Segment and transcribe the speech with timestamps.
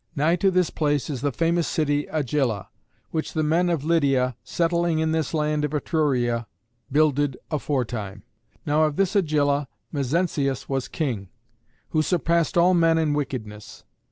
[0.15, 2.69] Nigh to this place is the famous city Agylla,
[3.11, 6.47] which the men of Lydia, settling in this land of Etruria,
[6.91, 8.23] builded aforetime.
[8.65, 11.29] Now of this Agylla Mezentius was king,
[11.89, 13.83] who surpassed all men in wickedness.